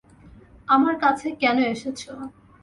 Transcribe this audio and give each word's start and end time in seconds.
আমার 0.67 0.95
কাছে 1.03 1.27
কেন 1.41 1.57
এসেছ? 1.73 2.01